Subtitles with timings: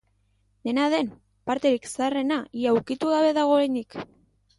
[0.67, 1.11] Dena den,
[1.49, 3.99] parterik zaharrena ia ukitu gabe dago oraindik.